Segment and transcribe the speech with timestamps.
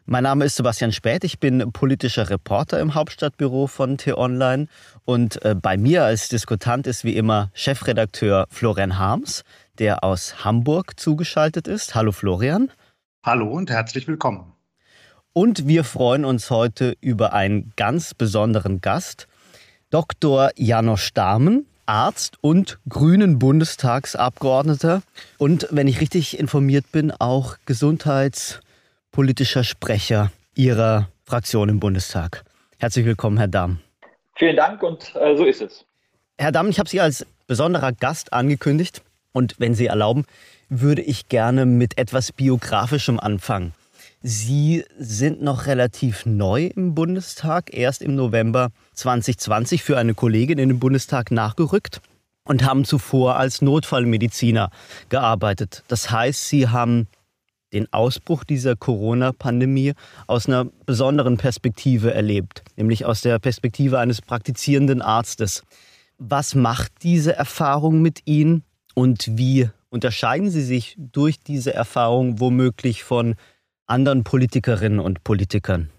[0.09, 4.67] Mein Name ist Sebastian Späth, ich bin politischer Reporter im Hauptstadtbüro von T-Online
[5.03, 9.43] und äh, bei mir als Diskutant ist wie immer Chefredakteur Florian Harms,
[9.79, 11.93] der aus Hamburg zugeschaltet ist.
[11.93, 12.71] Hallo Florian.
[13.21, 14.53] Hallo und herzlich willkommen.
[15.33, 19.27] Und wir freuen uns heute über einen ganz besonderen Gast,
[19.89, 20.51] Dr.
[20.55, 21.65] Janosch Dahmen.
[21.85, 25.03] Arzt und grünen Bundestagsabgeordneter
[25.37, 27.55] und, wenn ich richtig informiert bin, auch
[29.17, 32.43] gesundheitspolitischer Sprecher Ihrer Fraktion im Bundestag.
[32.77, 33.79] Herzlich willkommen, Herr Dahm.
[34.35, 35.85] Vielen Dank und äh, so ist es.
[36.37, 39.01] Herr Damm, ich habe Sie als besonderer Gast angekündigt
[39.33, 40.25] und wenn Sie erlauben,
[40.69, 43.73] würde ich gerne mit etwas Biografischem anfangen.
[44.21, 50.69] Sie sind noch relativ neu im Bundestag, erst im November 2020 für eine Kollegin in
[50.69, 52.01] den Bundestag nachgerückt
[52.43, 54.69] und haben zuvor als Notfallmediziner
[55.09, 55.83] gearbeitet.
[55.87, 57.07] Das heißt, Sie haben
[57.73, 59.93] den Ausbruch dieser Corona-Pandemie
[60.27, 65.63] aus einer besonderen Perspektive erlebt, nämlich aus der Perspektive eines praktizierenden Arztes.
[66.17, 68.63] Was macht diese Erfahrung mit Ihnen
[68.95, 73.35] und wie unterscheiden Sie sich durch diese Erfahrung womöglich von
[73.85, 75.89] anderen Politikerinnen und Politikern?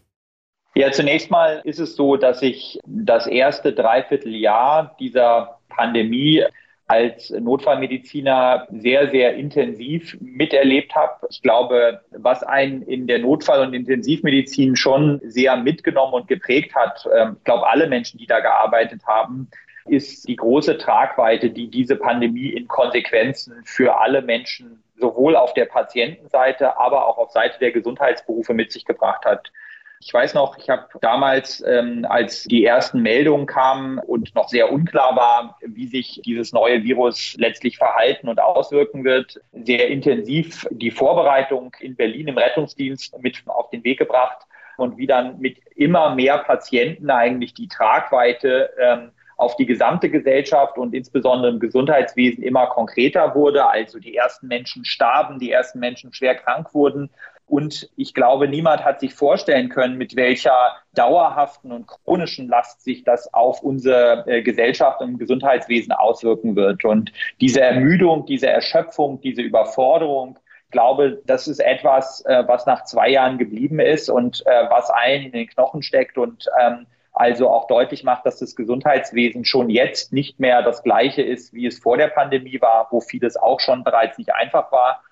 [0.74, 6.44] Ja, zunächst mal ist es so, dass ich das erste Dreivierteljahr dieser Pandemie
[6.88, 11.26] als Notfallmediziner sehr, sehr intensiv miterlebt habe.
[11.30, 17.06] Ich glaube, was einen in der Notfall- und Intensivmedizin schon sehr mitgenommen und geprägt hat,
[17.14, 19.48] ähm, ich glaube, alle Menschen, die da gearbeitet haben,
[19.86, 25.66] ist die große Tragweite, die diese Pandemie in Konsequenzen für alle Menschen sowohl auf der
[25.66, 29.52] Patientenseite, aber auch auf Seite der Gesundheitsberufe mit sich gebracht hat.
[30.00, 34.72] Ich weiß noch, ich habe damals, ähm, als die ersten Meldungen kamen und noch sehr
[34.72, 40.92] unklar war, wie sich dieses neue Virus letztlich verhalten und auswirken wird, sehr intensiv die
[40.92, 46.14] Vorbereitung in Berlin im Rettungsdienst mit auf den Weg gebracht und wie dann mit immer
[46.14, 52.66] mehr Patienten eigentlich die Tragweite ähm, auf die gesamte Gesellschaft und insbesondere im Gesundheitswesen immer
[52.66, 53.66] konkreter wurde.
[53.66, 57.10] Also die ersten Menschen starben, die ersten Menschen schwer krank wurden.
[57.48, 63.04] Und ich glaube, niemand hat sich vorstellen können, mit welcher dauerhaften und chronischen Last sich
[63.04, 66.84] das auf unsere äh, Gesellschaft und Gesundheitswesen auswirken wird.
[66.84, 72.84] Und diese Ermüdung, diese Erschöpfung, diese Überforderung, ich glaube, das ist etwas, äh, was nach
[72.84, 77.48] zwei Jahren geblieben ist und äh, was allen in den Knochen steckt und ähm, also
[77.48, 81.78] auch deutlich macht, dass das Gesundheitswesen schon jetzt nicht mehr das gleiche ist, wie es
[81.78, 85.02] vor der Pandemie war, wo vieles auch schon bereits nicht einfach war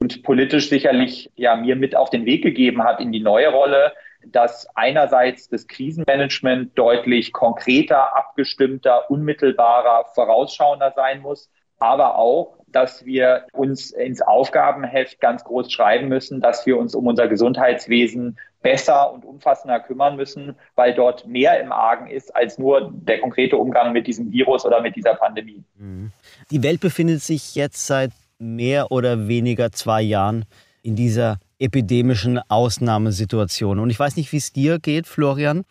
[0.00, 3.92] und politisch sicherlich ja mir mit auf den Weg gegeben hat in die neue Rolle,
[4.26, 13.46] dass einerseits das Krisenmanagement deutlich konkreter, abgestimmter, unmittelbarer, vorausschauender sein muss, aber auch, dass wir
[13.52, 19.24] uns ins Aufgabenheft ganz groß schreiben müssen, dass wir uns um unser Gesundheitswesen besser und
[19.24, 24.06] umfassender kümmern müssen, weil dort mehr im Argen ist als nur der konkrete Umgang mit
[24.06, 25.64] diesem Virus oder mit dieser Pandemie.
[26.50, 30.44] Die Welt befindet sich jetzt seit mehr oder weniger zwei Jahren
[30.82, 33.78] in dieser epidemischen Ausnahmesituation.
[33.78, 35.62] Und ich weiß nicht, wie es dir geht, Florian,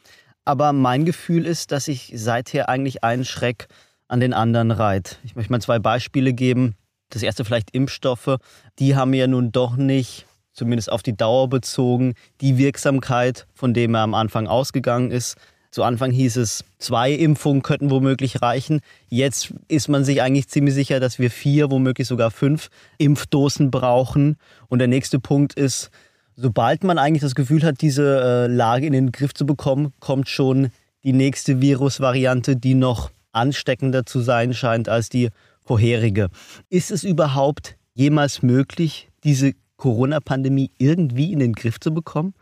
[0.46, 3.68] aber mein Gefühl ist, dass sich seither eigentlich ein Schreck
[4.08, 5.20] an den anderen reiht.
[5.24, 6.76] Ich möchte mal zwei Beispiele geben.
[7.10, 8.38] Das erste vielleicht Impfstoffe.
[8.78, 13.96] Die haben ja nun doch nicht zumindest auf die Dauer bezogen, die Wirksamkeit, von dem
[13.96, 15.38] er am Anfang ausgegangen ist.
[15.72, 18.82] Zu Anfang hieß es, zwei Impfungen könnten womöglich reichen.
[19.08, 24.38] Jetzt ist man sich eigentlich ziemlich sicher, dass wir vier, womöglich sogar fünf Impfdosen brauchen.
[24.68, 25.92] Und der nächste Punkt ist,
[26.36, 30.28] sobald man eigentlich das Gefühl hat, diese äh, Lage in den Griff zu bekommen, kommt
[30.28, 30.72] schon
[31.04, 35.30] die nächste Virusvariante, die noch ansteckender zu sein scheint als die
[35.64, 36.30] vorherige.
[36.70, 42.34] Ist es überhaupt jemals möglich, diese Corona-Pandemie irgendwie in den Griff zu bekommen?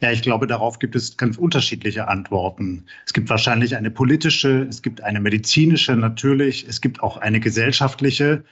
[0.00, 2.86] Ja, ich glaube, darauf gibt es ganz unterschiedliche Antworten.
[3.04, 8.44] Es gibt wahrscheinlich eine politische, es gibt eine medizinische natürlich, es gibt auch eine gesellschaftliche.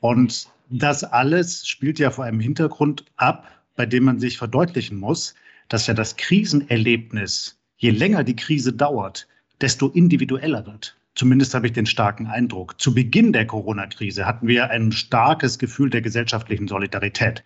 [0.00, 3.46] Und das alles spielt ja vor einem Hintergrund ab,
[3.76, 5.34] bei dem man sich verdeutlichen muss,
[5.68, 9.28] dass ja das Krisenerlebnis, je länger die Krise dauert,
[9.60, 10.96] desto individueller wird.
[11.14, 12.80] Zumindest habe ich den starken Eindruck.
[12.80, 17.42] Zu Beginn der Corona-Krise hatten wir ein starkes Gefühl der gesellschaftlichen Solidarität.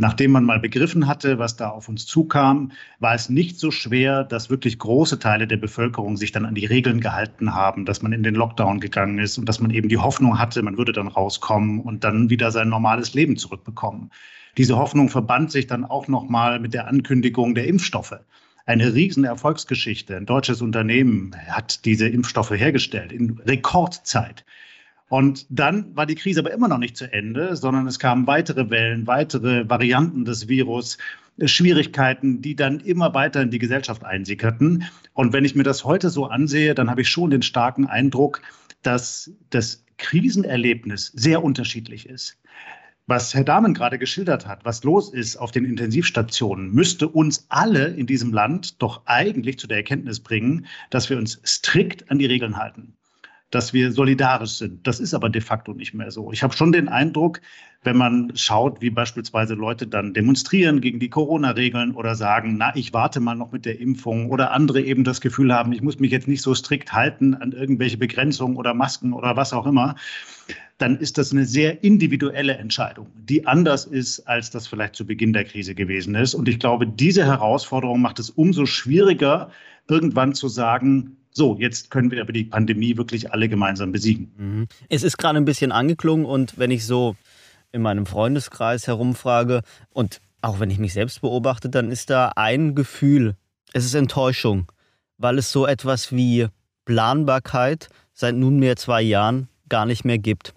[0.00, 4.24] Nachdem man mal begriffen hatte, was da auf uns zukam, war es nicht so schwer,
[4.24, 8.12] dass wirklich große Teile der Bevölkerung sich dann an die Regeln gehalten haben, dass man
[8.12, 11.06] in den Lockdown gegangen ist und dass man eben die Hoffnung hatte, man würde dann
[11.06, 14.10] rauskommen und dann wieder sein normales Leben zurückbekommen.
[14.56, 18.20] Diese Hoffnung verband sich dann auch noch mal mit der Ankündigung der Impfstoffe
[18.64, 20.16] eine riesen Erfolgsgeschichte.
[20.16, 24.44] Ein deutsches Unternehmen hat diese Impfstoffe hergestellt in Rekordzeit.
[25.10, 28.70] Und dann war die Krise aber immer noch nicht zu Ende, sondern es kamen weitere
[28.70, 30.98] Wellen, weitere Varianten des Virus,
[31.44, 34.84] Schwierigkeiten, die dann immer weiter in die Gesellschaft einsickerten.
[35.12, 38.40] Und wenn ich mir das heute so ansehe, dann habe ich schon den starken Eindruck,
[38.82, 42.38] dass das Krisenerlebnis sehr unterschiedlich ist.
[43.08, 47.88] Was Herr Dahmen gerade geschildert hat, was los ist auf den Intensivstationen, müsste uns alle
[47.88, 52.26] in diesem Land doch eigentlich zu der Erkenntnis bringen, dass wir uns strikt an die
[52.26, 52.94] Regeln halten
[53.50, 54.86] dass wir solidarisch sind.
[54.86, 56.32] Das ist aber de facto nicht mehr so.
[56.32, 57.40] Ich habe schon den Eindruck,
[57.82, 62.92] wenn man schaut, wie beispielsweise Leute dann demonstrieren gegen die Corona-Regeln oder sagen, na, ich
[62.92, 66.12] warte mal noch mit der Impfung oder andere eben das Gefühl haben, ich muss mich
[66.12, 69.96] jetzt nicht so strikt halten an irgendwelche Begrenzungen oder Masken oder was auch immer,
[70.78, 75.32] dann ist das eine sehr individuelle Entscheidung, die anders ist, als das vielleicht zu Beginn
[75.32, 76.34] der Krise gewesen ist.
[76.34, 79.50] Und ich glaube, diese Herausforderung macht es umso schwieriger,
[79.88, 84.32] irgendwann zu sagen, so, jetzt können wir aber die Pandemie wirklich alle gemeinsam besiegen.
[84.36, 84.68] Mhm.
[84.88, 87.16] Es ist gerade ein bisschen angeklungen und wenn ich so
[87.72, 92.74] in meinem Freundeskreis herumfrage und auch wenn ich mich selbst beobachte, dann ist da ein
[92.74, 93.36] Gefühl,
[93.72, 94.70] es ist Enttäuschung,
[95.18, 96.48] weil es so etwas wie
[96.84, 100.54] Planbarkeit seit nunmehr zwei Jahren gar nicht mehr gibt.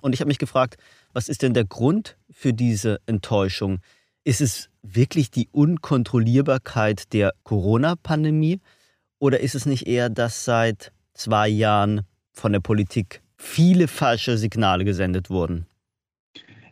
[0.00, 0.76] Und ich habe mich gefragt,
[1.12, 3.80] was ist denn der Grund für diese Enttäuschung?
[4.24, 8.60] Ist es wirklich die Unkontrollierbarkeit der Corona-Pandemie?
[9.18, 14.84] Oder ist es nicht eher, dass seit zwei Jahren von der Politik viele falsche Signale
[14.84, 15.66] gesendet wurden?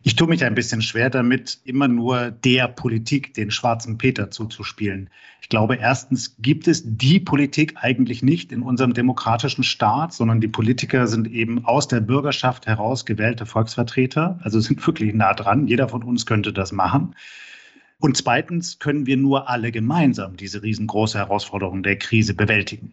[0.07, 5.11] Ich tue mich ein bisschen schwer damit, immer nur der Politik den schwarzen Peter zuzuspielen.
[5.43, 10.47] Ich glaube, erstens gibt es die Politik eigentlich nicht in unserem demokratischen Staat, sondern die
[10.47, 15.67] Politiker sind eben aus der Bürgerschaft heraus gewählte Volksvertreter, also sind wirklich nah dran.
[15.67, 17.17] Jeder von uns könnte das machen.
[17.99, 22.93] Und zweitens können wir nur alle gemeinsam diese riesengroße Herausforderung der Krise bewältigen.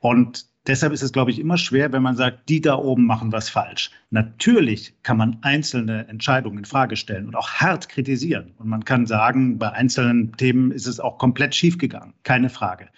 [0.00, 3.32] Und deshalb ist es, glaube ich, immer schwer, wenn man sagt, die da oben machen
[3.32, 3.90] was falsch.
[4.10, 8.52] Natürlich kann man einzelne Entscheidungen in Frage stellen und auch hart kritisieren.
[8.58, 12.14] Und man kann sagen, bei einzelnen Themen ist es auch komplett schiefgegangen.
[12.22, 12.88] Keine Frage.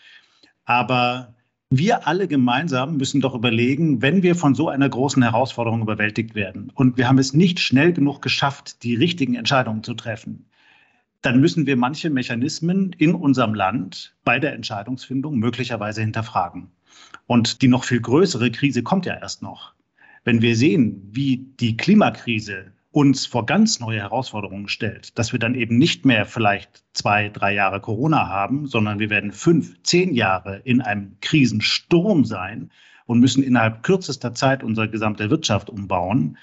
[0.67, 1.35] Aber
[1.71, 6.73] wir alle gemeinsam müssen doch überlegen, wenn wir von so einer großen Herausforderung überwältigt werden
[6.75, 10.47] und wir haben es nicht schnell genug geschafft, die richtigen Entscheidungen zu treffen,
[11.23, 16.71] dann müssen wir manche Mechanismen in unserem Land bei der Entscheidungsfindung möglicherweise hinterfragen.
[17.27, 19.75] Und die noch viel größere Krise kommt ja erst noch.
[20.25, 25.55] Wenn wir sehen, wie die Klimakrise uns vor ganz neue Herausforderungen stellt, dass wir dann
[25.55, 30.61] eben nicht mehr vielleicht zwei, drei Jahre Corona haben, sondern wir werden fünf, zehn Jahre
[30.65, 32.71] in einem Krisensturm sein
[33.07, 36.39] und müssen innerhalb kürzester Zeit unsere gesamte Wirtschaft umbauen,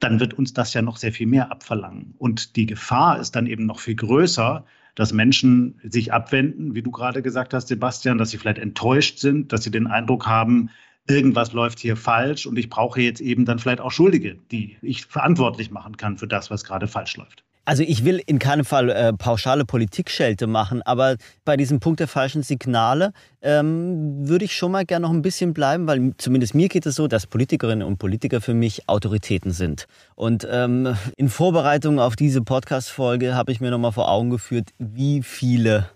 [0.00, 2.14] dann wird uns das ja noch sehr viel mehr abverlangen.
[2.18, 6.90] Und die Gefahr ist dann eben noch viel größer, dass Menschen sich abwenden, wie du
[6.90, 10.70] gerade gesagt hast, Sebastian, dass sie vielleicht enttäuscht sind, dass sie den Eindruck haben,
[11.06, 15.06] irgendwas läuft hier falsch und ich brauche jetzt eben dann vielleicht auch Schuldige, die ich
[15.06, 17.44] verantwortlich machen kann für das, was gerade falsch läuft.
[17.64, 22.08] Also ich will in keinem Fall äh, pauschale Politikschelte machen, aber bei diesem Punkt der
[22.08, 23.12] falschen Signale
[23.42, 26.94] ähm, würde ich schon mal gerne noch ein bisschen bleiben, weil zumindest mir geht es
[26.94, 29.86] so, dass Politikerinnen und Politiker für mich Autoritäten sind.
[30.14, 34.70] Und ähm, in Vorbereitung auf diese Podcast-Folge habe ich mir noch mal vor Augen geführt,
[34.78, 35.88] wie viele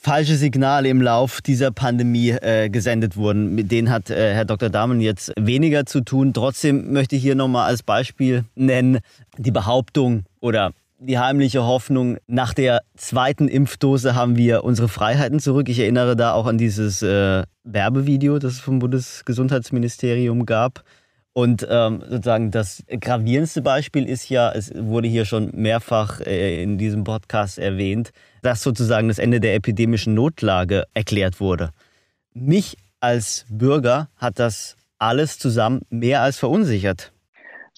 [0.00, 3.54] falsche Signale im Lauf dieser Pandemie äh, gesendet wurden.
[3.54, 4.70] Mit denen hat äh, Herr Dr.
[4.70, 6.32] Dahmen jetzt weniger zu tun.
[6.32, 9.00] Trotzdem möchte ich hier nochmal als Beispiel nennen
[9.36, 15.70] die Behauptung oder die heimliche Hoffnung, nach der zweiten Impfdose haben wir unsere Freiheiten zurück.
[15.70, 20.84] Ich erinnere da auch an dieses äh, Werbevideo, das es vom Bundesgesundheitsministerium gab.
[21.40, 26.76] Und ähm, sozusagen das gravierendste Beispiel ist ja, es wurde hier schon mehrfach äh, in
[26.76, 31.70] diesem Podcast erwähnt, dass sozusagen das Ende der epidemischen Notlage erklärt wurde.
[32.34, 37.10] Mich als Bürger hat das alles zusammen mehr als verunsichert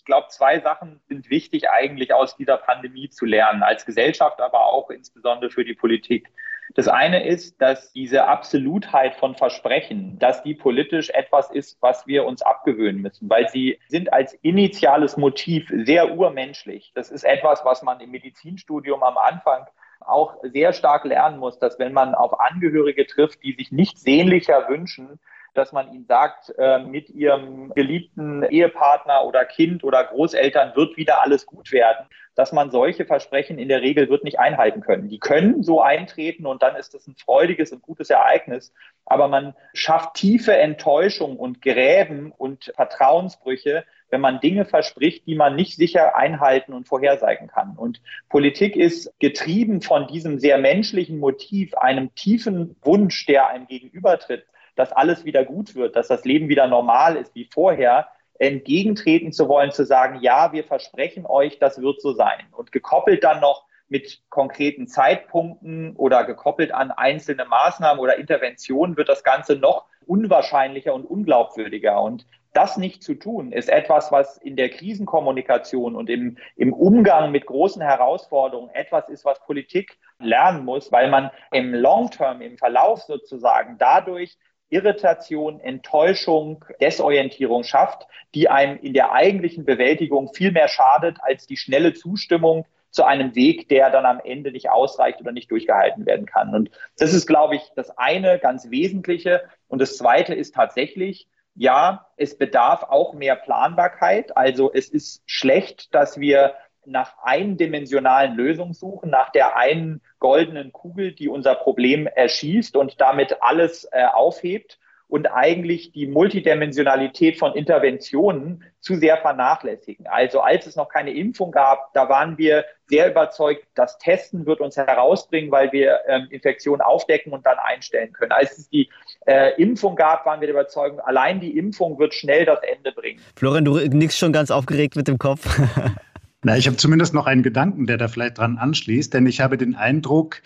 [0.03, 4.67] ich glaube, zwei Sachen sind wichtig eigentlich aus dieser Pandemie zu lernen, als Gesellschaft, aber
[4.67, 6.29] auch insbesondere für die Politik.
[6.75, 12.25] Das eine ist, dass diese Absolutheit von Versprechen, dass die politisch etwas ist, was wir
[12.25, 16.93] uns abgewöhnen müssen, weil sie sind als initiales Motiv sehr urmenschlich.
[16.95, 19.67] Das ist etwas, was man im Medizinstudium am Anfang
[20.01, 24.69] auch sehr stark lernen muss, dass wenn man auf Angehörige trifft, die sich nicht sehnlicher
[24.69, 25.21] wünschen,
[25.55, 31.23] dass man ihnen sagt, äh, mit ihrem geliebten Ehepartner oder Kind oder Großeltern wird wieder
[31.23, 35.09] alles gut werden, dass man solche Versprechen in der Regel wird nicht einhalten können.
[35.09, 38.73] Die können so eintreten und dann ist das ein freudiges und gutes Ereignis,
[39.05, 45.57] aber man schafft tiefe Enttäuschung und Gräben und Vertrauensbrüche, wenn man Dinge verspricht, die man
[45.57, 47.77] nicht sicher einhalten und vorhersagen kann.
[47.77, 54.47] Und Politik ist getrieben von diesem sehr menschlichen Motiv, einem tiefen Wunsch, der einem gegenübertritt,
[54.75, 59.49] dass alles wieder gut wird, dass das Leben wieder normal ist wie vorher, entgegentreten zu
[59.49, 62.47] wollen, zu sagen, ja, wir versprechen euch, das wird so sein.
[62.53, 69.09] Und gekoppelt dann noch mit konkreten Zeitpunkten oder gekoppelt an einzelne Maßnahmen oder Interventionen wird
[69.09, 72.01] das Ganze noch unwahrscheinlicher und unglaubwürdiger.
[72.01, 77.31] Und das nicht zu tun, ist etwas, was in der Krisenkommunikation und im, im Umgang
[77.31, 82.59] mit großen Herausforderungen etwas ist, was Politik lernen muss, weil man im Long Term, im
[82.59, 84.37] Verlauf sozusagen dadurch
[84.73, 91.57] Irritation, Enttäuschung, Desorientierung schafft, die einem in der eigentlichen Bewältigung viel mehr schadet als die
[91.59, 96.27] schnelle Zustimmung zu einem Weg, der dann am Ende nicht ausreicht oder nicht durchgehalten werden
[96.27, 96.55] kann.
[96.55, 99.43] Und das ist, glaube ich, das eine ganz Wesentliche.
[99.69, 104.37] Und das zweite ist tatsächlich, ja, es bedarf auch mehr Planbarkeit.
[104.37, 106.55] Also es ist schlecht, dass wir
[106.87, 113.43] nach eindimensionalen Lösungen suchen, nach der einen goldenen Kugel, die unser Problem erschießt und damit
[113.43, 114.79] alles äh, aufhebt
[115.13, 120.07] und eigentlich die Multidimensionalität von Interventionen zu sehr vernachlässigen.
[120.07, 124.61] Also als es noch keine Impfung gab, da waren wir sehr überzeugt, das Testen wird
[124.61, 128.33] uns herausbringen, weil wir ähm, Infektionen aufdecken und dann einstellen können.
[128.33, 128.89] Als es die
[129.27, 133.21] äh, Impfung gab, waren wir der Überzeugung, allein die Impfung wird schnell das Ende bringen.
[133.37, 135.47] Florian, du nickst schon ganz aufgeregt mit dem Kopf.
[136.45, 139.57] Na, ich habe zumindest noch einen Gedanken, der da vielleicht dran anschließt, denn ich habe
[139.57, 140.43] den Eindruck,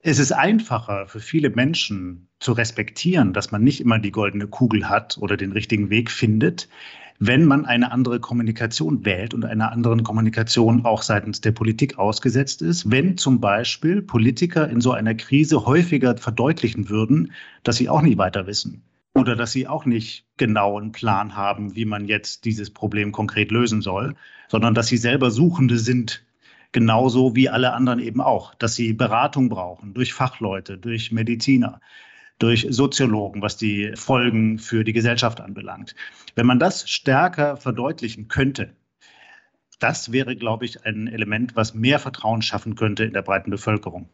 [0.00, 4.88] es ist einfacher für viele Menschen zu respektieren, dass man nicht immer die goldene Kugel
[4.88, 6.68] hat oder den richtigen Weg findet,
[7.20, 12.60] wenn man eine andere Kommunikation wählt und einer anderen Kommunikation auch seitens der Politik ausgesetzt
[12.60, 17.30] ist, wenn zum Beispiel Politiker in so einer Krise häufiger verdeutlichen würden,
[17.62, 18.82] dass sie auch nicht weiter wissen
[19.14, 23.50] oder dass sie auch nicht genau einen Plan haben, wie man jetzt dieses Problem konkret
[23.50, 24.16] lösen soll,
[24.48, 26.24] sondern dass sie selber Suchende sind,
[26.72, 31.80] genauso wie alle anderen eben auch, dass sie Beratung brauchen durch Fachleute, durch Mediziner,
[32.40, 35.94] durch Soziologen, was die Folgen für die Gesellschaft anbelangt.
[36.34, 38.74] Wenn man das stärker verdeutlichen könnte,
[39.78, 44.08] das wäre, glaube ich, ein Element, was mehr Vertrauen schaffen könnte in der breiten Bevölkerung.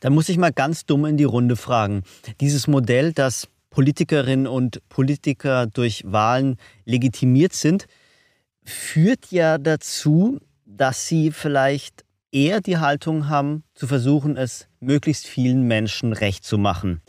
[0.00, 2.02] Da muss ich mal ganz dumm in die Runde fragen.
[2.42, 7.86] Dieses Modell, dass Politikerinnen und Politiker durch Wahlen legitimiert sind,
[8.64, 15.66] führt ja dazu, dass sie vielleicht eher die Haltung haben, zu versuchen, es möglichst vielen
[15.66, 17.00] Menschen recht zu machen.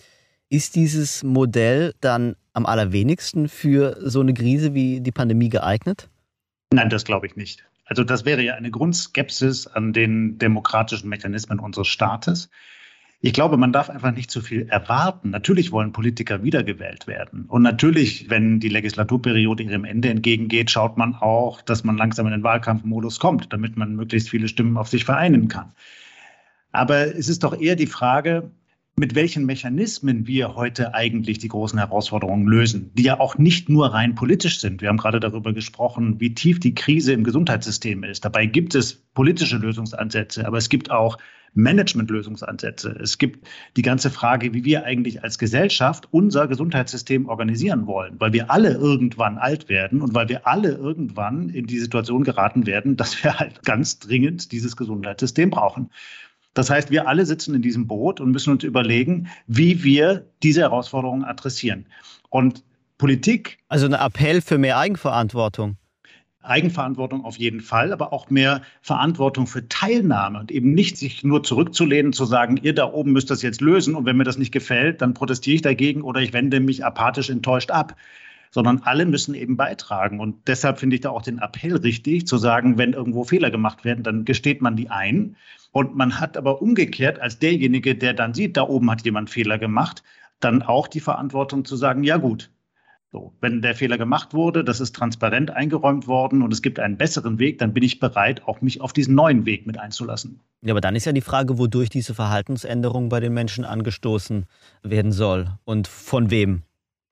[0.49, 6.09] Ist dieses Modell dann am allerwenigsten für so eine Krise wie die Pandemie geeignet?
[6.73, 7.63] Nein, das glaube ich nicht.
[7.85, 12.49] Also das wäre ja eine Grundskepsis an den demokratischen Mechanismen unseres Staates.
[13.23, 15.29] Ich glaube, man darf einfach nicht zu viel erwarten.
[15.29, 17.45] Natürlich wollen Politiker wiedergewählt werden.
[17.47, 22.31] Und natürlich, wenn die Legislaturperiode ihrem Ende entgegengeht, schaut man auch, dass man langsam in
[22.31, 25.71] den Wahlkampfmodus kommt, damit man möglichst viele Stimmen auf sich vereinen kann.
[26.71, 28.49] Aber es ist doch eher die Frage,
[28.95, 33.93] mit welchen Mechanismen wir heute eigentlich die großen Herausforderungen lösen, die ja auch nicht nur
[33.93, 34.81] rein politisch sind.
[34.81, 38.25] Wir haben gerade darüber gesprochen, wie tief die Krise im Gesundheitssystem ist.
[38.25, 41.17] Dabei gibt es politische Lösungsansätze, aber es gibt auch
[41.53, 42.97] Managementlösungsansätze.
[43.01, 48.33] Es gibt die ganze Frage, wie wir eigentlich als Gesellschaft unser Gesundheitssystem organisieren wollen, weil
[48.33, 52.95] wir alle irgendwann alt werden und weil wir alle irgendwann in die Situation geraten werden,
[52.95, 55.89] dass wir halt ganz dringend dieses Gesundheitssystem brauchen.
[56.53, 60.61] Das heißt, wir alle sitzen in diesem Boot und müssen uns überlegen, wie wir diese
[60.61, 61.85] Herausforderungen adressieren.
[62.29, 62.63] Und
[62.97, 63.57] Politik.
[63.67, 65.77] Also ein Appell für mehr Eigenverantwortung.
[66.43, 71.43] Eigenverantwortung auf jeden Fall, aber auch mehr Verantwortung für Teilnahme und eben nicht sich nur
[71.43, 74.51] zurückzulehnen, zu sagen, ihr da oben müsst das jetzt lösen und wenn mir das nicht
[74.51, 77.95] gefällt, dann protestiere ich dagegen oder ich wende mich apathisch enttäuscht ab,
[78.49, 80.19] sondern alle müssen eben beitragen.
[80.19, 83.85] Und deshalb finde ich da auch den Appell richtig, zu sagen, wenn irgendwo Fehler gemacht
[83.85, 85.35] werden, dann gesteht man die ein
[85.71, 89.57] und man hat aber umgekehrt als derjenige, der dann sieht, da oben hat jemand Fehler
[89.57, 90.03] gemacht,
[90.39, 92.51] dann auch die Verantwortung zu sagen, ja gut,
[93.11, 96.95] so, wenn der Fehler gemacht wurde, das ist transparent eingeräumt worden und es gibt einen
[96.97, 100.39] besseren Weg, dann bin ich bereit, auch mich auf diesen neuen Weg mit einzulassen.
[100.61, 104.45] Ja, aber dann ist ja die Frage, wodurch diese Verhaltensänderung bei den Menschen angestoßen
[104.83, 106.63] werden soll und von wem.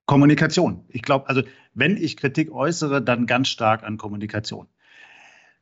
[0.06, 0.84] Kommunikation.
[0.88, 1.42] Ich glaube, also
[1.74, 4.66] wenn ich Kritik äußere, dann ganz stark an Kommunikation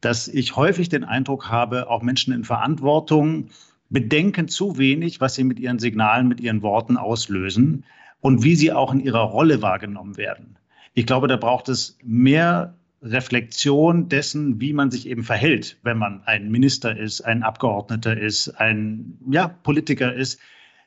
[0.01, 3.49] dass ich häufig den Eindruck habe, auch Menschen in Verantwortung
[3.91, 7.85] bedenken zu wenig, was sie mit ihren Signalen, mit ihren Worten auslösen
[8.21, 10.57] und wie sie auch in ihrer Rolle wahrgenommen werden.
[10.95, 16.23] Ich glaube, da braucht es mehr Reflexion dessen, wie man sich eben verhält, wenn man
[16.25, 20.41] ein Minister ist, ein Abgeordneter ist, ein ja, Politiker ist.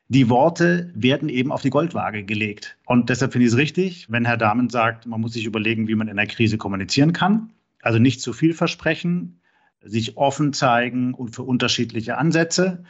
[0.09, 2.77] Die Worte werden eben auf die Goldwaage gelegt.
[2.85, 5.95] Und deshalb finde ich es richtig, wenn Herr Dahmen sagt, man muss sich überlegen, wie
[5.95, 7.53] man in der Krise kommunizieren kann.
[7.81, 9.39] Also nicht zu viel versprechen,
[9.81, 12.83] sich offen zeigen und für unterschiedliche Ansätze.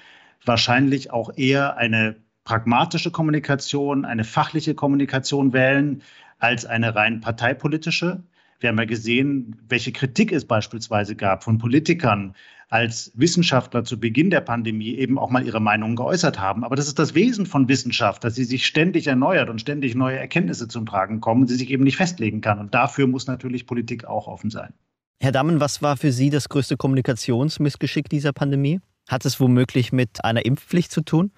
[0.44, 6.02] Wahrscheinlich auch eher eine pragmatische Kommunikation, eine fachliche Kommunikation wählen
[6.40, 8.24] als eine rein parteipolitische.
[8.60, 12.36] Wir haben ja gesehen, welche Kritik es beispielsweise gab von Politikern,
[12.70, 16.64] als Wissenschaftler zu Beginn der Pandemie eben auch mal ihre Meinungen geäußert haben.
[16.64, 20.18] Aber das ist das Wesen von Wissenschaft, dass sie sich ständig erneuert und ständig neue
[20.18, 22.60] Erkenntnisse zum Tragen kommen und sie sich eben nicht festlegen kann.
[22.60, 24.74] Und dafür muss natürlich Politik auch offen sein.
[25.20, 28.80] Herr Dammen, was war für Sie das größte Kommunikationsmissgeschick dieser Pandemie?
[29.08, 31.32] Hat es womöglich mit einer Impfpflicht zu tun?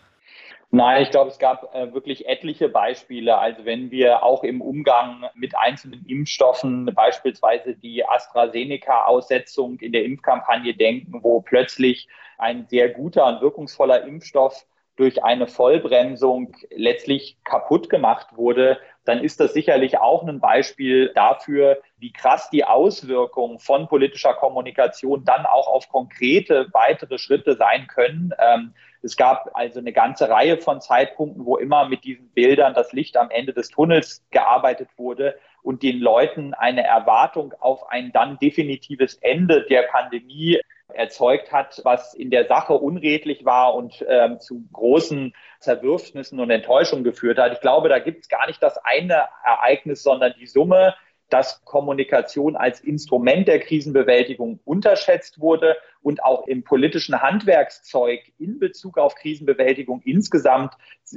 [0.76, 3.38] Nein, ich glaube, es gab äh, wirklich etliche Beispiele.
[3.38, 10.74] Also wenn wir auch im Umgang mit einzelnen Impfstoffen, beispielsweise die AstraZeneca-Aussetzung in der Impfkampagne
[10.74, 12.08] denken, wo plötzlich
[12.40, 19.40] ein sehr guter und wirkungsvoller Impfstoff durch eine Vollbremsung letztlich kaputt gemacht wurde, dann ist
[19.40, 25.68] das sicherlich auch ein Beispiel dafür, wie krass die Auswirkungen von politischer Kommunikation dann auch
[25.68, 28.34] auf konkrete weitere Schritte sein können.
[28.40, 32.94] Ähm, es gab also eine ganze Reihe von Zeitpunkten, wo immer mit diesen Bildern das
[32.94, 38.40] Licht am Ende des Tunnels gearbeitet wurde und den Leuten eine Erwartung auf ein dann
[38.40, 40.60] definitives Ende der Pandemie
[40.94, 47.04] erzeugt hat, was in der Sache unredlich war und ähm, zu großen Zerwürfnissen und Enttäuschungen
[47.04, 47.54] geführt hat.
[47.54, 50.94] Ich glaube, da gibt es gar nicht das eine Ereignis, sondern die Summe
[51.30, 58.98] dass Kommunikation als Instrument der Krisenbewältigung unterschätzt wurde und auch im politischen Handwerkszeug in Bezug
[58.98, 60.74] auf Krisenbewältigung insgesamt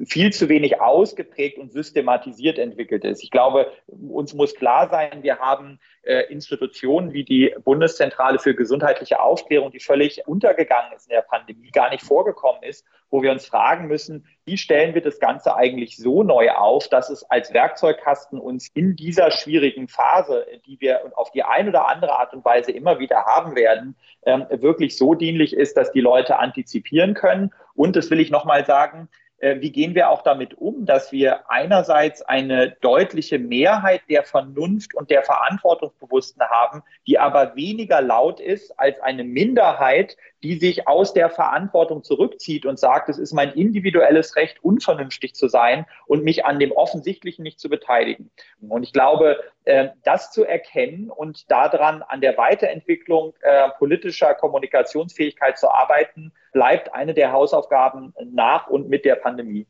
[0.07, 3.23] viel zu wenig ausgeprägt und systematisiert entwickelt ist.
[3.23, 9.21] Ich glaube, uns muss klar sein, wir haben äh, Institutionen wie die Bundeszentrale für gesundheitliche
[9.21, 13.47] Aufklärung, die völlig untergegangen ist in der Pandemie, gar nicht vorgekommen ist, wo wir uns
[13.47, 18.39] fragen müssen, wie stellen wir das Ganze eigentlich so neu auf, dass es als Werkzeugkasten
[18.39, 22.73] uns in dieser schwierigen Phase, die wir auf die eine oder andere Art und Weise
[22.73, 27.51] immer wieder haben werden, ähm, wirklich so dienlich ist, dass die Leute antizipieren können.
[27.75, 29.09] Und das will ich nochmal sagen,
[29.39, 34.95] äh, wie gehen wir auch damit um, dass wir einerseits eine deutliche Mehrheit der Vernunft
[34.95, 41.13] und der Verantwortungsbewussten haben, die aber weniger laut ist als eine Minderheit, die sich aus
[41.15, 46.45] der Verantwortung zurückzieht und sagt, es ist mein individuelles Recht, unvernünftig zu sein und mich
[46.45, 48.31] an dem Offensichtlichen nicht zu beteiligen.
[48.69, 55.59] Und ich glaube, äh, das zu erkennen und daran an der Weiterentwicklung äh, politischer Kommunikationsfähigkeit
[55.59, 59.67] zu arbeiten, bleibt eine der Hausaufgaben nach und mit der Pandemie.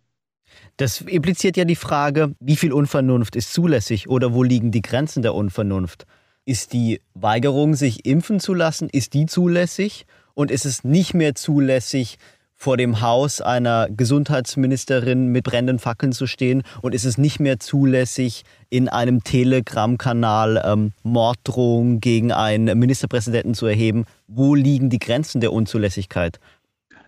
[0.76, 5.22] Das impliziert ja die Frage, wie viel Unvernunft ist zulässig oder wo liegen die Grenzen
[5.22, 6.07] der Unvernunft?
[6.44, 10.07] Ist die Weigerung, sich impfen zu lassen, ist die zulässig?
[10.37, 12.18] Und ist es nicht mehr zulässig,
[12.55, 16.62] vor dem Haus einer Gesundheitsministerin mit brennenden Fackeln zu stehen?
[16.83, 23.64] Und ist es nicht mehr zulässig, in einem Telegram-Kanal ähm, Morddrohungen gegen einen Ministerpräsidenten zu
[23.64, 24.05] erheben?
[24.29, 26.38] Wo liegen die Grenzen der Unzulässigkeit?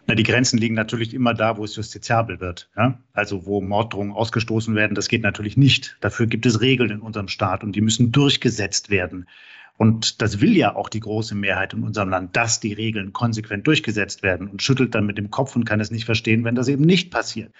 [0.07, 2.71] Na, die Grenzen liegen natürlich immer da, wo es justiziabel wird.
[2.79, 2.99] Ja?
[3.13, 5.99] Also wo Morddrohungen ausgestoßen werden, das geht natürlich nicht.
[6.01, 9.27] Dafür gibt es Regeln in unserem Staat und die müssen durchgesetzt werden.
[9.79, 13.67] Und das will ja auch die große Mehrheit in unserem Land, dass die Regeln konsequent
[13.67, 16.67] durchgesetzt werden und schüttelt dann mit dem Kopf und kann es nicht verstehen, wenn das
[16.67, 17.53] eben nicht passiert.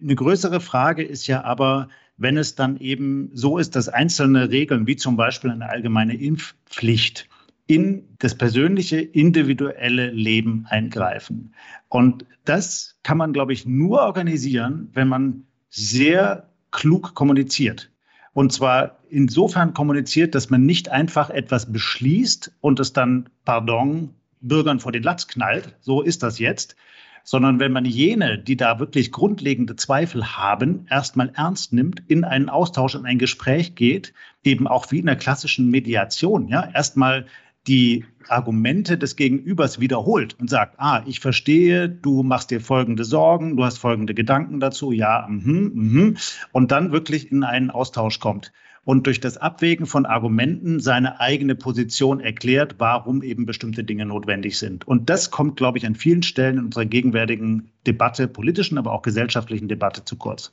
[0.00, 4.86] Eine größere Frage ist ja aber, wenn es dann eben so ist, dass einzelne Regeln,
[4.86, 7.28] wie zum Beispiel eine allgemeine Impfpflicht,
[7.66, 11.54] in das persönliche, individuelle Leben eingreifen.
[11.88, 17.90] Und das kann man, glaube ich, nur organisieren, wenn man sehr klug kommuniziert.
[18.34, 24.80] Und zwar insofern kommuniziert, dass man nicht einfach etwas beschließt und es dann, pardon, Bürgern
[24.80, 25.74] vor den Latz knallt.
[25.80, 26.76] So ist das jetzt.
[27.22, 32.50] Sondern wenn man jene, die da wirklich grundlegende Zweifel haben, erstmal ernst nimmt, in einen
[32.50, 37.24] Austausch, in ein Gespräch geht, eben auch wie in der klassischen Mediation, ja, erstmal
[37.66, 43.56] die Argumente des Gegenübers wiederholt und sagt, ah, ich verstehe, du machst dir folgende Sorgen,
[43.56, 46.16] du hast folgende Gedanken dazu, ja, mhm, mhm,
[46.52, 48.52] und dann wirklich in einen Austausch kommt
[48.84, 54.58] und durch das Abwägen von Argumenten seine eigene Position erklärt, warum eben bestimmte Dinge notwendig
[54.58, 54.86] sind.
[54.86, 59.02] Und das kommt, glaube ich, an vielen Stellen in unserer gegenwärtigen Debatte, politischen, aber auch
[59.02, 60.52] gesellschaftlichen Debatte zu kurz.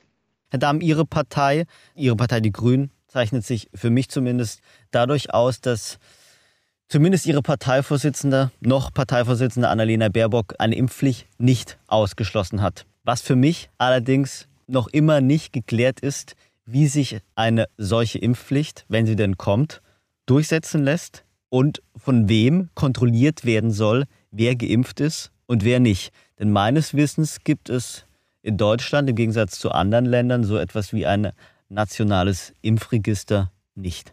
[0.50, 5.60] Herr Dahm, Ihre Partei, Ihre Partei Die Grünen, zeichnet sich für mich zumindest dadurch aus,
[5.60, 5.98] dass
[6.92, 12.84] zumindest ihre Parteivorsitzende, noch Parteivorsitzende Annalena Baerbock, eine Impfpflicht nicht ausgeschlossen hat.
[13.02, 16.34] Was für mich allerdings noch immer nicht geklärt ist,
[16.66, 19.80] wie sich eine solche Impfpflicht, wenn sie denn kommt,
[20.26, 26.12] durchsetzen lässt und von wem kontrolliert werden soll, wer geimpft ist und wer nicht.
[26.38, 28.04] Denn meines Wissens gibt es
[28.42, 31.32] in Deutschland im Gegensatz zu anderen Ländern so etwas wie ein
[31.70, 34.12] nationales Impfregister nicht.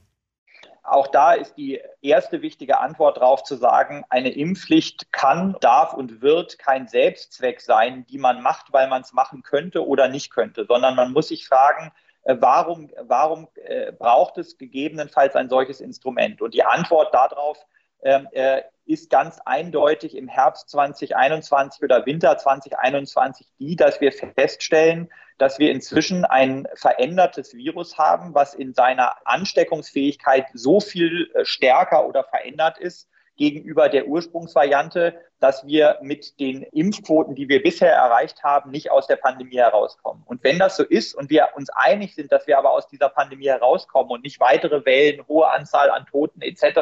[1.00, 6.22] Auch da ist die erste wichtige Antwort darauf zu sagen, eine Impfpflicht kann, darf und
[6.22, 10.66] wird kein Selbstzweck sein, die man macht, weil man es machen könnte oder nicht könnte,
[10.66, 16.42] sondern man muss sich fragen, äh, warum, warum äh, braucht es gegebenenfalls ein solches Instrument?
[16.42, 17.66] Und die Antwort darauf
[18.04, 25.12] ähm, äh, ist ganz eindeutig im Herbst 2021 oder Winter 2021 die, dass wir feststellen,
[25.38, 32.08] dass wir inzwischen ein verändertes Virus haben, was in seiner Ansteckungsfähigkeit so viel äh, stärker
[32.08, 38.44] oder verändert ist gegenüber der Ursprungsvariante, dass wir mit den Impfquoten, die wir bisher erreicht
[38.44, 40.24] haben, nicht aus der Pandemie herauskommen.
[40.26, 43.08] Und wenn das so ist und wir uns einig sind, dass wir aber aus dieser
[43.08, 46.80] Pandemie herauskommen und nicht weitere Wellen, hohe Anzahl an Toten etc.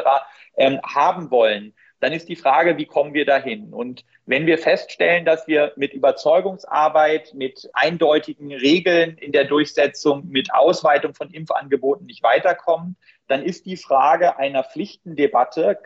[0.56, 3.72] Ähm, haben wollen, dann ist die Frage, wie kommen wir dahin?
[3.72, 10.52] Und wenn wir feststellen, dass wir mit Überzeugungsarbeit, mit eindeutigen Regeln in der Durchsetzung, mit
[10.52, 15.78] Ausweitung von Impfangeboten nicht weiterkommen, dann ist die Frage einer Pflichtendebatte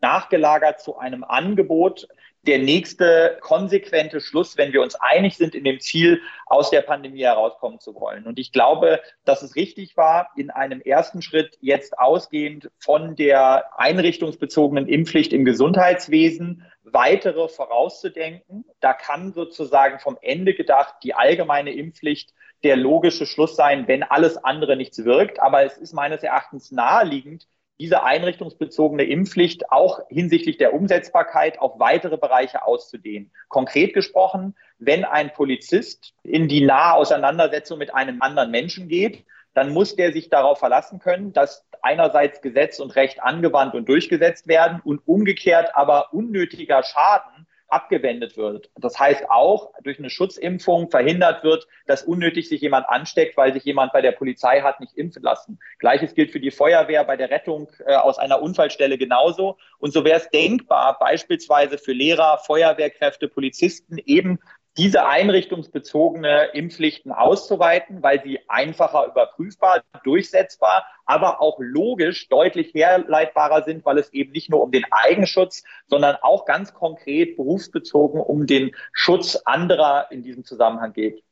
[0.00, 2.08] nachgelagert zu einem Angebot,
[2.46, 7.22] der nächste konsequente Schluss, wenn wir uns einig sind in dem Ziel, aus der Pandemie
[7.22, 8.26] herauskommen zu wollen.
[8.26, 13.78] Und ich glaube, dass es richtig war, in einem ersten Schritt jetzt ausgehend von der
[13.78, 18.64] einrichtungsbezogenen Impfpflicht im Gesundheitswesen weitere vorauszudenken.
[18.80, 22.32] Da kann sozusagen vom Ende gedacht die allgemeine Impfpflicht
[22.62, 25.40] der logische Schluss sein, wenn alles andere nichts wirkt.
[25.40, 32.16] Aber es ist meines Erachtens naheliegend, diese einrichtungsbezogene Impfpflicht auch hinsichtlich der Umsetzbarkeit auf weitere
[32.16, 33.30] Bereiche auszudehnen.
[33.48, 39.72] Konkret gesprochen, wenn ein Polizist in die nahe Auseinandersetzung mit einem anderen Menschen geht, dann
[39.72, 44.80] muss der sich darauf verlassen können, dass einerseits Gesetz und Recht angewandt und durchgesetzt werden
[44.84, 47.35] und umgekehrt aber unnötiger Schaden
[47.68, 48.70] abgewendet wird.
[48.76, 53.64] Das heißt auch, durch eine Schutzimpfung verhindert wird, dass unnötig sich jemand ansteckt, weil sich
[53.64, 55.58] jemand bei der Polizei hat nicht impfen lassen.
[55.78, 59.58] Gleiches gilt für die Feuerwehr bei der Rettung äh, aus einer Unfallstelle genauso.
[59.78, 64.38] Und so wäre es denkbar, beispielsweise für Lehrer, Feuerwehrkräfte, Polizisten eben
[64.76, 73.84] diese einrichtungsbezogene Impfpflichten auszuweiten, weil sie einfacher überprüfbar, durchsetzbar, aber auch logisch deutlich herleitbarer sind,
[73.84, 78.72] weil es eben nicht nur um den Eigenschutz, sondern auch ganz konkret berufsbezogen um den
[78.92, 81.22] Schutz anderer in diesem Zusammenhang geht.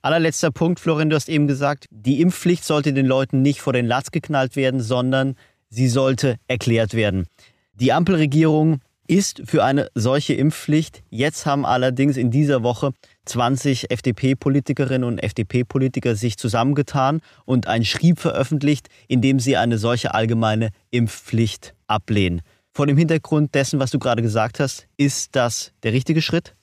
[0.00, 3.86] Allerletzter Punkt, Florian, du hast eben gesagt, die Impfpflicht sollte den Leuten nicht vor den
[3.86, 5.36] Latz geknallt werden, sondern
[5.68, 7.26] sie sollte erklärt werden.
[7.74, 11.02] Die Ampelregierung ist für eine solche Impfpflicht.
[11.10, 12.92] Jetzt haben allerdings in dieser Woche
[13.24, 20.14] 20 FDP-Politikerinnen und FDP-Politiker sich zusammengetan und ein Schrieb veröffentlicht, in dem sie eine solche
[20.14, 22.42] allgemeine Impfpflicht ablehnen.
[22.72, 26.54] Vor dem Hintergrund dessen, was du gerade gesagt hast, ist das der richtige Schritt?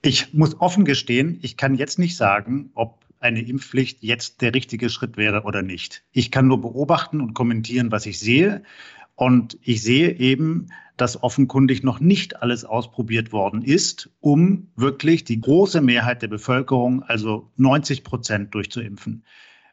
[0.00, 4.90] Ich muss offen gestehen, ich kann jetzt nicht sagen, ob eine Impfpflicht jetzt der richtige
[4.90, 6.02] Schritt wäre oder nicht.
[6.10, 8.64] Ich kann nur beobachten und kommentieren, was ich sehe.
[9.14, 10.68] Und ich sehe eben,
[11.02, 17.02] dass offenkundig noch nicht alles ausprobiert worden ist, um wirklich die große Mehrheit der Bevölkerung,
[17.02, 19.24] also 90 Prozent, durchzuimpfen.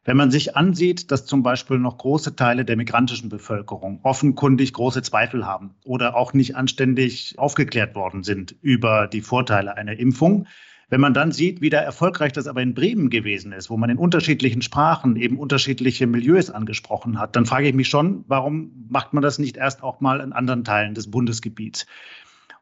[0.04, 5.04] Wenn man sich ansieht, dass zum Beispiel noch große Teile der migrantischen Bevölkerung offenkundig große
[5.04, 10.48] Zweifel haben oder auch nicht anständig aufgeklärt worden sind über die Vorteile einer Impfung,
[10.90, 13.90] wenn man dann sieht, wie da erfolgreich das aber in Bremen gewesen ist, wo man
[13.90, 19.14] in unterschiedlichen Sprachen eben unterschiedliche Milieus angesprochen hat, dann frage ich mich schon, warum macht
[19.14, 21.86] man das nicht erst auch mal in anderen Teilen des Bundesgebiets?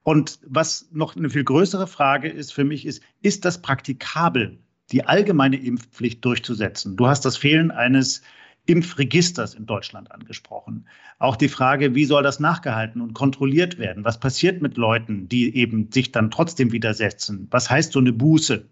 [0.03, 4.59] Und was noch eine viel größere Frage ist für mich, ist, ist das praktikabel,
[4.91, 6.95] die allgemeine Impfpflicht durchzusetzen?
[6.95, 8.21] Du hast das Fehlen eines
[8.67, 10.85] Impfregisters in Deutschland angesprochen.
[11.19, 14.05] Auch die Frage, wie soll das nachgehalten und kontrolliert werden?
[14.05, 17.47] Was passiert mit Leuten, die eben sich dann trotzdem widersetzen?
[17.49, 18.65] Was heißt so eine Buße?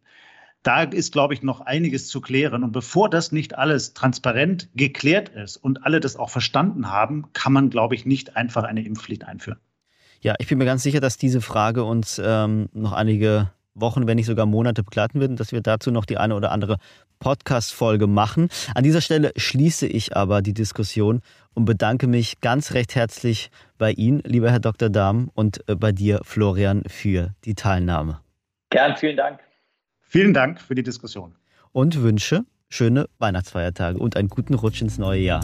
[0.63, 2.63] Da ist, glaube ich, noch einiges zu klären.
[2.63, 7.53] Und bevor das nicht alles transparent geklärt ist und alle das auch verstanden haben, kann
[7.53, 9.59] man, glaube ich, nicht einfach eine Impfpflicht einführen.
[10.21, 14.15] Ja, ich bin mir ganz sicher, dass diese Frage uns ähm, noch einige Wochen, wenn
[14.15, 16.77] nicht sogar Monate begleiten wird und dass wir dazu noch die eine oder andere
[17.19, 18.49] Podcast-Folge machen.
[18.73, 21.21] An dieser Stelle schließe ich aber die Diskussion
[21.53, 24.89] und bedanke mich ganz recht herzlich bei Ihnen, lieber Herr Dr.
[24.89, 28.19] Dahm, und äh, bei dir, Florian, für die Teilnahme.
[28.69, 29.39] Gern, vielen Dank.
[30.01, 31.35] Vielen Dank für die Diskussion.
[31.71, 35.43] Und wünsche schöne Weihnachtsfeiertage und einen guten Rutsch ins neue Jahr.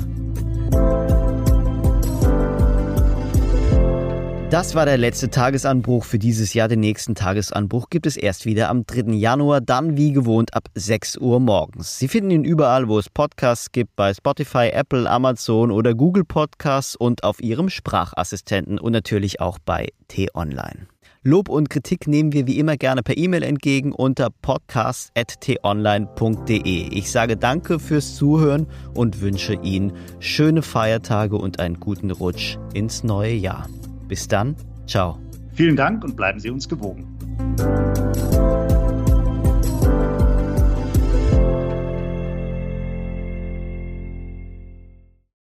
[4.52, 6.68] Das war der letzte Tagesanbruch für dieses Jahr.
[6.68, 9.14] Den nächsten Tagesanbruch gibt es erst wieder am 3.
[9.14, 11.98] Januar, dann wie gewohnt ab 6 Uhr morgens.
[11.98, 16.98] Sie finden ihn überall, wo es Podcasts gibt, bei Spotify, Apple, Amazon oder Google Podcasts
[16.98, 20.88] und auf Ihrem Sprachassistenten und natürlich auch bei T-Online.
[21.24, 26.90] Lob und Kritik nehmen wir wie immer gerne per E-Mail entgegen unter podcast.tonline.de.
[26.90, 33.06] Ich sage danke fürs Zuhören und wünsche Ihnen schöne Feiertage und einen guten Rutsch ins
[33.06, 33.70] neue Jahr.
[34.12, 35.20] Bis dann, ciao.
[35.54, 37.08] Vielen Dank und bleiben Sie uns gewogen.